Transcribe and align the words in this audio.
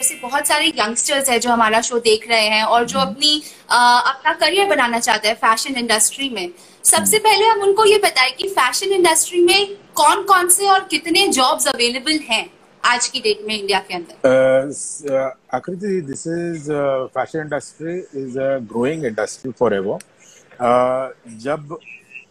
जैसे 0.00 0.14
बहुत 0.22 0.46
सारे 0.48 0.66
यंगस्टर्स 0.68 1.28
हैं 1.30 1.38
जो 1.40 1.50
हमारा 1.50 1.80
शो 1.86 1.98
देख 2.00 2.28
रहे 2.28 2.44
हैं 2.48 2.62
और 2.64 2.84
जो। 2.86 2.98
अपनी 2.98 3.42
आ, 3.70 3.98
अपना 4.00 4.32
करियर 4.34 4.68
बनाना 4.68 4.98
चाहते 4.98 5.28
हैं 5.28 5.34
फ़ैशन 5.36 5.74
इंडस्ट्री 5.78 6.28
में 6.30 6.48
सबसे। 6.84 7.18
पहले 7.18 7.46
हम 7.46 7.60
उनको 7.62 7.84
ये 7.84 7.98
बताएँ 8.04 8.30
कि 8.38 8.48
फ़ैशन 8.50 8.92
इंडस्ट्री 8.94 9.40
में 9.44 9.76
कौन 9.96 10.22
कौन 10.30 10.48
से 10.50 10.68
और 10.68 10.84
कितने 10.90 11.26
जॉब्स 11.38 11.66
अवेलेबल 11.68 12.18
हैं 12.28 12.44
आज 12.82 13.08
की 13.08 13.20
डेट 13.20 13.44
में 13.48 13.54
इंडिया 13.58 13.78
के 13.88 13.94
अंदर 13.94 15.28
आकृति 15.54 16.00
this 16.02 16.26
is 16.28 16.70
fashion 17.14 17.38
industry 17.40 17.98
is 18.22 18.38
a 18.38 18.56
growing 18.72 19.04
industry 19.06 19.52
for 19.58 19.74
ever 19.74 21.14
जब 21.42 21.76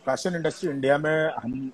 फ़ैशन 0.05 0.35
इंडस्ट्री 0.35 0.69
इंडिया 0.69 0.97
में 0.97 1.31
हम 1.43 1.71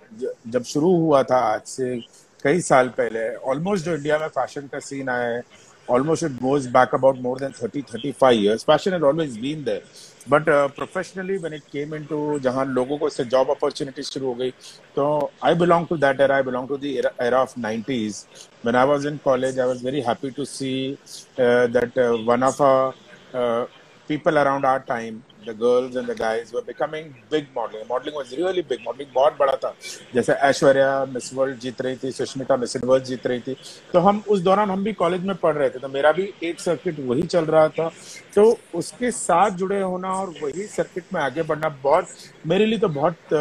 जब 0.48 0.64
शुरू 0.74 0.96
हुआ 0.98 1.24
था 1.32 1.38
आज 1.54 1.62
से 1.68 1.96
कई 2.44 2.60
साल 2.62 2.88
पहले 2.98 3.28
ऑलमोस्ट 3.52 3.86
जो 3.86 3.96
इंडिया 3.96 4.18
में 4.20 4.28
फ़ैशन 4.36 4.68
का 4.72 4.80
सीन 4.88 5.10
आया 5.10 5.28
है 5.28 5.42
almost 5.88 6.24
it 6.24 6.40
goes 6.40 6.68
back 6.68 6.94
about 6.94 7.20
more 7.20 7.38
than 7.38 7.52
30 7.54 7.82
35 7.82 8.36
years. 8.36 8.64
Passion 8.64 8.94
had 8.94 9.04
always 9.04 9.38
been 9.38 9.64
there. 9.64 9.82
But 10.28 10.48
uh, 10.50 10.68
professionally 10.70 11.38
when 11.38 11.54
it 11.54 11.64
came 11.72 11.94
into 11.94 12.40
jahan 12.40 12.74
logo 12.74 12.98
ko 12.98 13.10
se 13.10 13.26
job 13.26 13.50
opportunities 13.56 14.10
shuru 14.10 14.32
ho 14.32 14.36
gayi 14.42 14.54
so 14.96 15.06
i 15.42 15.54
belong 15.54 15.88
to 15.92 15.98
that 15.98 16.20
era. 16.20 16.38
I 16.40 16.42
belong 16.42 16.68
to 16.68 16.78
the 16.78 16.98
era, 17.00 17.12
era 17.20 17.42
of 17.46 17.54
90s 17.56 18.26
when 18.64 18.76
i 18.76 18.86
was 18.92 19.06
in 19.06 19.20
college 19.20 19.60
i 19.60 19.68
was 19.74 19.82
very 19.90 20.02
happy 20.02 20.32
to 20.32 20.46
see 20.46 20.98
uh, 21.38 21.68
that 21.68 21.96
uh, 22.06 22.18
one 22.34 22.42
of 22.50 22.60
our 22.70 22.96
uh, 23.34 23.66
people 24.08 24.38
around 24.44 24.66
our 24.66 24.80
time 24.94 25.24
the 25.46 25.54
girls 25.56 25.96
and 25.96 26.08
the 26.08 26.16
guys 26.16 26.52
were 26.54 26.64
becoming 26.64 27.08
big 27.32 27.46
modeling. 27.56 27.88
Modeling 27.90 28.16
was 28.16 28.32
really 28.40 28.64
big. 28.72 28.80
Modeling 28.88 29.14
बहुत 29.16 29.38
बड़ा 29.40 29.56
था। 29.64 29.74
जैसे 30.14 30.34
Aishwarya 30.50 30.90
miss 31.14 31.34
world 31.34 31.60
जीत 31.60 31.82
रही 31.82 31.96
थी, 32.04 32.12
Sushmita 32.12 32.58
miss 32.58 32.76
universe 32.76 33.04
जीत 33.08 33.28
रही 33.28 33.40
थी। 33.40 33.56
तो 33.94 34.00
हम 34.00 34.24
उस 34.30 34.40
दौरान 34.42 34.72
हम 34.72 34.84
भी 34.84 34.94
कॉलेज 34.94 35.26
में 35.26 35.36
पढ़ 35.36 35.56
रहे 35.56 35.70
थे। 35.70 35.80
तो 35.80 35.88
मेरा 35.90 36.12
भी 36.12 36.30
एक 36.44 36.60
सर्किट 36.60 37.00
वही 37.08 37.24
चल 37.24 37.46
रहा 37.46 37.68
था। 37.70 37.90
तो 38.36 38.58
उसके 38.76 39.12
साथ 39.12 39.52
जुड़े 39.58 39.82
होना 39.82 40.14
और 40.14 40.34
वही 40.42 40.68
सर्किट 40.68 41.14
में 41.14 41.22
आगे 41.22 41.44
बढ़ना 41.44 41.70
बहुत 41.84 42.08
मेरे 42.48 42.66
लिए 42.66 42.80
तो 42.80 42.90
बहुत 42.90 43.34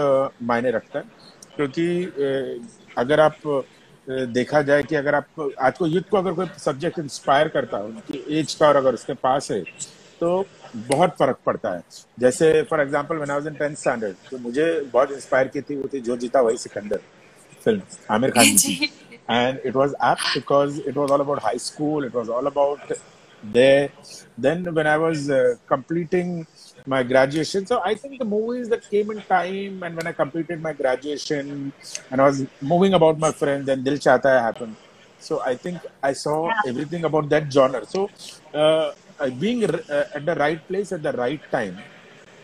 मायने 0.43 0.71
रखता 0.71 0.99
है। 0.99 1.05
क्योंकि 1.57 2.63
अगर 2.99 3.21
आप 3.21 3.37
देखा 4.07 4.61
जाए 4.63 4.83
कि 4.83 4.95
अगर 4.95 5.15
आप, 5.15 5.53
आज 5.61 5.79
को 5.79 5.87
यूथ 5.87 6.09
को 6.11 6.17
अगर 6.17 6.33
कोई 6.35 6.47
सब्जेक्ट 6.59 6.99
इंस्पायर 6.99 7.49
करता 7.49 7.77
है, 7.77 7.85
उनकी 7.85 8.25
एज 8.39 8.55
का 8.55 8.69
और 8.69 8.77
अगर 8.77 8.95
उसके 8.95 9.15
पास 9.15 9.51
है 9.51 9.61
तो 10.21 10.45
बहुत 10.77 11.17
फ़र्क 11.19 11.39
पड़ता 11.47 11.75
है 11.75 11.83
जैसे 12.21 12.63
for 12.71 12.81
example 12.81 13.17
when 13.17 13.31
I 13.31 13.41
was 13.41 13.47
in 13.47 13.57
10th 13.63 13.81
standard 13.81 14.17
तो 14.31 14.39
मुझे 14.39 14.69
बहुत 14.93 15.13
इंस्पायर 15.13 15.49
की 15.49 15.61
थी 15.71 15.77
वो 15.77 15.89
थी 15.95 16.01
जो 16.09 16.17
जीता 16.25 16.41
वही 16.41 16.57
सिकंदर 16.59 17.01
फ़िल्म 17.65 17.83
आमिर 18.15 18.31
खान 18.31 18.45
की 18.53 18.59
थी 18.69 18.77
जी 18.79 18.91
and 19.29 19.61
it 19.65 19.75
was 19.75 19.95
apt 20.01 20.25
because 20.35 20.79
it 20.79 20.95
was 20.95 21.11
all 21.11 21.21
about 21.21 21.39
high 21.41 21.57
school 21.57 22.05
it 22.05 22.13
was 22.13 22.29
all 22.29 22.47
about 22.47 22.81
there 23.43 23.91
then 24.39 24.65
when 24.75 24.87
i 24.87 24.97
was 24.97 25.31
uh, 25.31 25.55
completing 25.67 26.47
my 26.87 27.03
graduation 27.03 27.67
so 27.67 27.81
i 27.85 27.95
think 27.95 28.19
the 28.19 28.25
movies 28.25 28.69
that 28.69 28.89
came 28.91 29.11
in 29.11 29.21
time 29.23 29.83
and 29.83 29.97
when 29.97 30.07
i 30.07 30.13
completed 30.13 30.61
my 30.61 30.73
graduation 30.73 31.73
and 32.11 32.21
i 32.21 32.25
was 32.25 32.45
moving 32.61 32.95
about 32.95 33.19
my 33.19 33.33
friends 33.33 33.67
then 33.67 33.83
dil 33.89 33.99
chahta 34.07 34.35
hai 34.37 34.43
happened 34.49 34.77
so 35.21 35.41
i 35.43 35.55
think 35.57 35.87
i 36.03 36.13
saw 36.13 36.37
everything 36.67 37.05
about 37.05 37.29
that 37.35 37.51
genre 37.59 37.85
so 37.87 38.11
uh, 38.55 38.93
uh, 39.21 39.31
being 39.43 39.65
uh, 39.65 40.05
at 40.15 40.25
the 40.27 40.35
right 40.35 40.69
place 40.69 40.93
at 40.93 41.03
the 41.03 41.13
right 41.13 41.41
time 41.51 41.77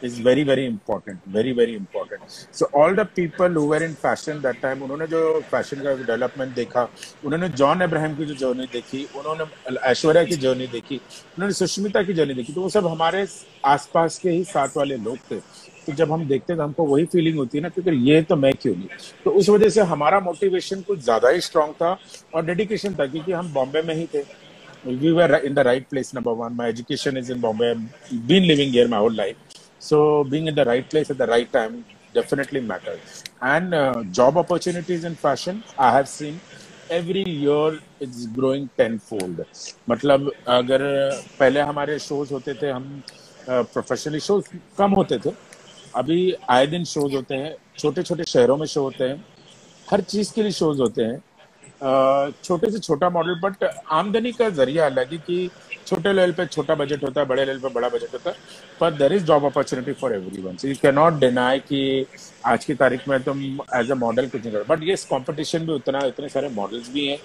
is 0.03 0.19
very 0.19 0.45
very 0.45 0.65
important 0.67 1.19
very 1.27 1.53
very 1.53 1.75
important. 1.75 2.23
So 2.59 2.67
all 2.73 2.95
the 2.95 3.05
people 3.05 3.49
who 3.49 3.65
were 3.73 3.83
in 3.87 3.95
fashion 4.05 4.41
that 4.43 4.61
time 4.63 4.83
उन्होंने 4.83 5.07
जो 5.07 5.21
fashion 5.51 5.83
का 5.83 5.95
development 6.03 6.55
देखा 6.55 6.89
उन्होंने 7.25 7.49
John 7.61 7.81
Abraham 7.89 8.17
की 8.17 8.27
जो 8.27 8.35
journey 8.35 8.67
देखी 8.73 9.05
उन्होंने 9.17 9.77
ऐश्वर्या 9.91 10.25
की 10.25 10.37
जर्नी 10.47 10.67
देखी 10.77 10.97
उन्होंने 10.97 11.55
सुष्मिता 11.55 12.03
की 12.03 12.15
जर्नी 12.21 12.35
देखी 12.35 12.53
तो 12.53 12.61
वो 12.61 12.69
सब 12.77 12.87
हमारे 12.87 13.27
आसपास 13.75 14.19
के 14.19 14.31
ही 14.31 14.45
साथ 14.45 14.77
वाले 14.77 14.97
लोग 14.97 15.19
थे। 15.31 15.41
तो 15.87 15.93
जब 15.97 16.13
हम 16.13 16.27
देखते 16.29 16.53
हैं 16.53 16.59
तो 16.59 16.65
हमको 16.65 16.85
वही 16.87 17.05
फीलिंग 17.13 17.37
होती 17.39 17.59
है 17.59 17.63
ना 17.63 17.69
क्योंकि 17.69 17.91
ये 18.11 18.23
तो 18.23 18.37
मैं 18.37 18.53
क्यों 18.63 18.75
नहीं? 18.77 18.89
तो 19.25 19.31
उस 19.31 19.49
वजह 19.49 19.69
से 19.77 19.81
हमारा 19.93 20.21
मोटिवेशन 20.21 20.81
कुछ 20.89 20.99
ज़्यादा 21.05 21.29
ही 21.29 21.41
स्ट्रांग 21.41 21.73
था 21.81 21.97
और 22.35 22.45
डेडिकेशन 22.47 22.95
था 22.99 23.07
क्योंकि 23.07 23.33
हम 23.33 23.53
बॉम्बे 23.53 23.83
में 23.83 23.95
ही 23.95 24.07
थे। 24.15 24.23
We 24.85 25.13
were 25.13 25.37
in 25.39 25.55
the 25.55 25.65
right 25.65 25.89
place 25.89 26.13
number 26.15 26.33
one 26.35 26.55
my 26.57 26.67
education 26.69 27.17
is 27.17 27.31
in 27.31 27.41
bombay 27.41 27.71
i've 27.73 27.85
been 28.27 28.47
living 28.47 28.71
here 28.71 28.89
my 28.89 28.97
whole 28.97 29.13
life 29.25 29.37
so 29.79 30.25
being 30.25 30.47
in 30.47 30.55
the 30.55 30.65
right 30.65 30.89
place 30.91 31.11
at 31.11 31.19
the 31.19 31.27
right 31.27 31.53
time 31.53 31.85
definitely 32.15 32.61
matters 32.61 33.23
and 33.43 33.75
uh, 33.75 34.03
job 34.19 34.37
opportunities 34.37 35.05
in 35.05 35.15
fashion 35.17 35.63
i 35.79 35.91
have 35.97 36.09
seen 36.09 36.41
every 36.91 37.25
year 37.45 37.69
it's 38.01 38.27
growing 38.39 38.65
tenfold 38.81 39.45
मतलब 39.91 40.31
अगर 40.59 40.83
पहले 41.39 41.61
हमारे 41.71 41.99
shows 41.99 42.33
होते 42.33 42.55
थे 42.63 42.71
हम 42.71 42.87
professionally 43.49 44.21
shows 44.21 44.49
कम 44.79 44.91
होते 45.01 45.19
थे 45.27 45.31
अभी 46.01 46.19
आए 46.51 46.67
दिन 46.75 46.85
शोज़ 46.95 47.15
होते 47.17 47.35
हैं 47.35 47.55
छोटे 47.79 48.03
छोटे 48.03 48.25
शहरों 48.33 48.57
में 48.57 48.67
शो 48.75 48.83
होते 48.83 49.05
हैं 49.09 49.25
हर 49.93 50.01
चीज़ 50.13 50.33
के 50.35 50.43
लिए 50.43 50.53
शोज़ 50.53 50.81
होते 50.81 51.05
हैं 51.05 51.17
अ, 51.17 51.30
छोटे 51.83 52.71
से 52.71 52.79
छोटा 52.79 53.09
मॉडल 53.11 53.41
बट 53.43 53.65
आमदनी 53.93 54.33
का 54.33 54.49
ज़रिया 54.51 54.87
अलग 54.87 55.13
है 55.13 55.19
कि 55.19 55.51
छोटे 55.87 56.13
लेवल 56.13 56.33
पे 56.33 56.47
छोटा 56.47 56.75
बजट 56.75 57.03
होता 57.05 57.21
है, 57.21 57.27
बड़े 57.27 57.45
लेवल 57.45 57.59
पे 57.59 57.69
बड़ा 57.75 57.89
बजट 57.89 58.13
होता 58.15 58.31
है 58.31 58.37
पर 58.81 58.91
there 58.95 59.13
is 59.13 59.25
job 59.25 59.45
opportunity 59.45 59.93
for 60.01 60.15
everyone 60.43 60.57
you 60.65 60.75
can 60.83 60.95
not 60.95 61.19
deny 61.21 61.59
कि 61.61 62.07
आज 62.47 62.65
की 62.65 62.75
तारीख 62.75 63.09
में 63.09 63.23
तुम 63.23 63.43
एज 63.77 63.91
अ 63.91 63.95
मॉडल 63.95 64.29
कुछ 64.29 64.43
नहीं 64.43 64.53
कर 64.53 64.65
बट 64.69 64.83
ये 64.83 64.97
कॉम्पिटिशन 65.11 65.67
भी 65.67 65.73
उतना, 65.73 65.99
इतने 66.07 66.29
सारे 66.29 66.49
मॉडल्स 66.49 66.91
भी 66.93 67.07
हैं 67.07 67.19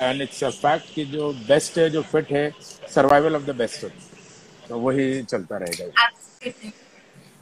एंड 0.00 0.22
इट्स 0.22 0.42
अ 0.44 0.50
फैक्ट 0.50 0.94
कि 0.94 1.04
जो 1.06 1.32
बेस्ट 1.48 1.78
है, 1.78 1.88
जो 1.90 2.02
फिट 2.02 2.32
है 2.32 2.50
सर्वाइवल 2.94 3.36
ऑफ़ 3.36 3.42
द 3.42 3.56
बेस्ट 3.56 3.86
तो 4.68 4.78
वही 4.78 5.22
चलता 5.24 5.56
रहेगा. 5.58 6.08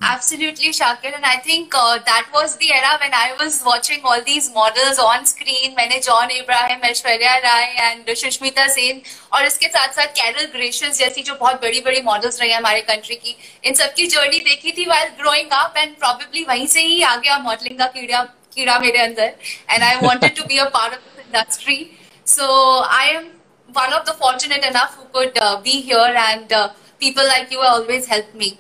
Absolutely. 0.00 0.70
Shakir. 0.70 1.14
And 1.14 1.24
I 1.26 1.36
think 1.36 1.74
uh, 1.76 1.98
that 1.98 2.28
was 2.32 2.56
the 2.56 2.72
era 2.72 2.96
when 3.00 3.12
I 3.12 3.34
was 3.38 3.62
watching 3.64 4.00
all 4.02 4.22
these 4.22 4.52
models 4.54 4.98
on 4.98 5.26
screen. 5.26 5.74
मैंने 5.76 5.98
जॉन 6.06 6.30
इब्राहिम 6.30 6.84
ऐश्वर्या 6.90 7.36
राय 7.44 7.64
एंड 7.80 8.14
सुष्मिता 8.16 8.66
सेन 8.74 9.02
और 9.32 9.44
इसके 9.46 9.68
साथ 9.68 9.92
साथ 9.96 10.14
कैरल 10.20 10.46
ग्रेशियस 10.52 10.98
जैसी 10.98 11.22
जो 11.22 11.34
बहुत 11.40 11.60
बड़ी 11.62 11.80
बड़ी 11.88 12.00
मॉडल्स 12.02 12.40
रही 12.40 12.50
हैं 12.50 12.56
हमारे 12.58 12.80
कंट्री 12.92 13.16
की 13.16 13.36
इन 13.64 13.74
सबकी 13.80 14.06
जर्नी 14.14 14.38
देखी 14.48 14.72
थी 14.78 14.86
while 14.92 15.12
growing 15.20 15.52
up 15.58 15.76
and 15.82 15.98
probably 16.04 16.46
वहीं 16.48 16.66
से 16.76 16.86
ही 16.86 17.02
आ 17.02 17.14
गया 17.16 17.38
मॉडलिंग 17.48 17.78
का 17.78 17.86
कीड़ा 17.98 18.22
कीड़ा 18.54 18.78
मेरे 18.86 19.02
अंदर 19.02 19.34
and 19.74 19.88
I 19.90 19.92
wanted 20.06 20.36
to 20.40 20.48
be 20.54 20.62
a 20.64 20.70
part 20.78 20.96
of 20.96 21.04
this 21.04 21.26
industry. 21.26 21.78
So 22.24 22.48
I 23.02 23.04
am 23.18 23.28
one 23.68 23.92
of 23.92 24.06
the 24.06 24.16
fortunate 24.24 24.64
enough 24.72 24.96
who 24.96 25.06
could 25.12 25.38
uh, 25.38 25.60
be 25.60 25.80
here 25.92 26.10
and 26.24 26.52
uh, 26.52 26.68
people 27.00 27.32
like 27.34 27.52
you 27.52 27.60
always 27.74 28.06
help 28.06 28.34
me. 28.34 28.52